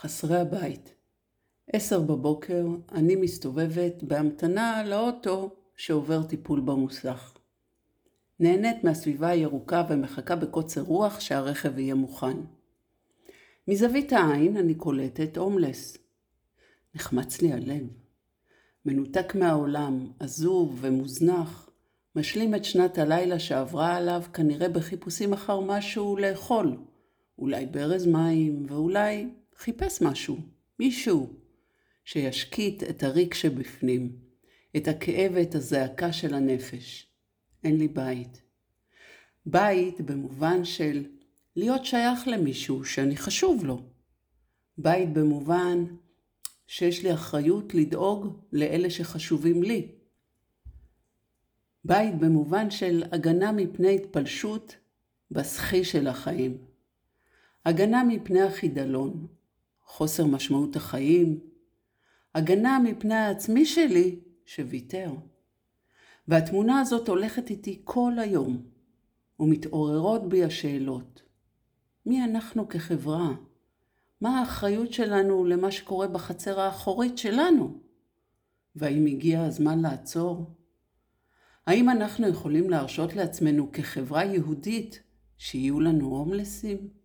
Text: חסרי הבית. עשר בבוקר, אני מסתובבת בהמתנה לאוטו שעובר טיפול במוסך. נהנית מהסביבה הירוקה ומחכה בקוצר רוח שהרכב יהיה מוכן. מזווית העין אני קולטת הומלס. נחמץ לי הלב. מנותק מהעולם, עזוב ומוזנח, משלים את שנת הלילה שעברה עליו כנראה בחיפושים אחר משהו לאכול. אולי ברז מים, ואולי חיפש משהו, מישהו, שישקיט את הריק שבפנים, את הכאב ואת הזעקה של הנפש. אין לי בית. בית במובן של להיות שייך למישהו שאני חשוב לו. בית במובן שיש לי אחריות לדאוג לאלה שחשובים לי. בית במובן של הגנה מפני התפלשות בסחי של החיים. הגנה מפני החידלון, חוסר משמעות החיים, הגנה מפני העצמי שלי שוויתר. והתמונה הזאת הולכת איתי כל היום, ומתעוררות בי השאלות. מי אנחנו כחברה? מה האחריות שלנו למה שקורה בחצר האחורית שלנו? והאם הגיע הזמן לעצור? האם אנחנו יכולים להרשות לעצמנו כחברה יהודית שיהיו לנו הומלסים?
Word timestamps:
חסרי 0.00 0.36
הבית. 0.40 0.94
עשר 1.72 2.00
בבוקר, 2.00 2.66
אני 2.92 3.16
מסתובבת 3.16 4.02
בהמתנה 4.02 4.84
לאוטו 4.84 5.50
שעובר 5.76 6.22
טיפול 6.22 6.60
במוסך. 6.60 7.34
נהנית 8.40 8.84
מהסביבה 8.84 9.28
הירוקה 9.28 9.84
ומחכה 9.90 10.36
בקוצר 10.36 10.80
רוח 10.80 11.20
שהרכב 11.20 11.78
יהיה 11.78 11.94
מוכן. 11.94 12.36
מזווית 13.68 14.12
העין 14.12 14.56
אני 14.56 14.74
קולטת 14.74 15.36
הומלס. 15.36 15.98
נחמץ 16.94 17.42
לי 17.42 17.52
הלב. 17.52 17.86
מנותק 18.84 19.34
מהעולם, 19.34 20.10
עזוב 20.20 20.78
ומוזנח, 20.80 21.70
משלים 22.16 22.54
את 22.54 22.64
שנת 22.64 22.98
הלילה 22.98 23.38
שעברה 23.38 23.96
עליו 23.96 24.22
כנראה 24.32 24.68
בחיפושים 24.68 25.32
אחר 25.32 25.60
משהו 25.60 26.16
לאכול. 26.16 26.76
אולי 27.38 27.66
ברז 27.66 28.06
מים, 28.06 28.66
ואולי 28.68 29.28
חיפש 29.58 30.02
משהו, 30.02 30.38
מישהו, 30.78 31.32
שישקיט 32.04 32.82
את 32.82 33.02
הריק 33.02 33.34
שבפנים, 33.34 34.16
את 34.76 34.88
הכאב 34.88 35.32
ואת 35.34 35.54
הזעקה 35.54 36.12
של 36.12 36.34
הנפש. 36.34 37.06
אין 37.64 37.78
לי 37.78 37.88
בית. 37.88 38.42
בית 39.46 40.00
במובן 40.00 40.64
של 40.64 41.06
להיות 41.56 41.84
שייך 41.84 42.28
למישהו 42.28 42.84
שאני 42.84 43.16
חשוב 43.16 43.64
לו. 43.64 43.82
בית 44.78 45.12
במובן 45.12 45.84
שיש 46.66 47.02
לי 47.02 47.14
אחריות 47.14 47.74
לדאוג 47.74 48.38
לאלה 48.52 48.90
שחשובים 48.90 49.62
לי. 49.62 49.92
בית 51.84 52.14
במובן 52.18 52.70
של 52.70 53.02
הגנה 53.12 53.52
מפני 53.52 53.94
התפלשות 53.94 54.76
בסחי 55.30 55.84
של 55.84 56.06
החיים. 56.06 56.58
הגנה 57.64 58.04
מפני 58.04 58.42
החידלון, 58.42 59.26
חוסר 59.88 60.26
משמעות 60.26 60.76
החיים, 60.76 61.40
הגנה 62.34 62.78
מפני 62.78 63.14
העצמי 63.14 63.66
שלי 63.66 64.20
שוויתר. 64.46 65.12
והתמונה 66.28 66.80
הזאת 66.80 67.08
הולכת 67.08 67.50
איתי 67.50 67.80
כל 67.84 68.12
היום, 68.18 68.62
ומתעוררות 69.40 70.28
בי 70.28 70.44
השאלות. 70.44 71.22
מי 72.06 72.24
אנחנו 72.24 72.68
כחברה? 72.68 73.28
מה 74.20 74.40
האחריות 74.40 74.92
שלנו 74.92 75.44
למה 75.44 75.70
שקורה 75.70 76.06
בחצר 76.06 76.60
האחורית 76.60 77.18
שלנו? 77.18 77.80
והאם 78.76 79.06
הגיע 79.06 79.42
הזמן 79.42 79.78
לעצור? 79.80 80.54
האם 81.66 81.90
אנחנו 81.90 82.28
יכולים 82.28 82.70
להרשות 82.70 83.16
לעצמנו 83.16 83.72
כחברה 83.72 84.24
יהודית 84.24 85.02
שיהיו 85.38 85.80
לנו 85.80 86.06
הומלסים? 86.06 86.97